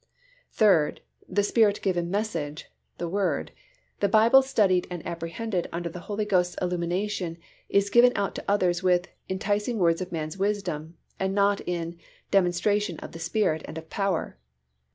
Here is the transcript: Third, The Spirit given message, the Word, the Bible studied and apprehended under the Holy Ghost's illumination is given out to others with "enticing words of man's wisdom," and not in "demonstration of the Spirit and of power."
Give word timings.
Third, 0.51 1.01
The 1.29 1.43
Spirit 1.43 1.79
given 1.83 2.09
message, 2.09 2.71
the 2.97 3.07
Word, 3.07 3.51
the 3.99 4.09
Bible 4.09 4.41
studied 4.41 4.87
and 4.89 5.05
apprehended 5.05 5.69
under 5.71 5.89
the 5.89 5.99
Holy 6.09 6.25
Ghost's 6.25 6.55
illumination 6.59 7.37
is 7.69 7.91
given 7.91 8.11
out 8.15 8.33
to 8.33 8.45
others 8.47 8.81
with 8.81 9.09
"enticing 9.29 9.77
words 9.77 10.01
of 10.01 10.11
man's 10.11 10.39
wisdom," 10.39 10.97
and 11.19 11.35
not 11.35 11.61
in 11.67 11.99
"demonstration 12.31 12.97
of 12.97 13.11
the 13.11 13.19
Spirit 13.19 13.61
and 13.65 13.77
of 13.77 13.91
power." 13.91 14.39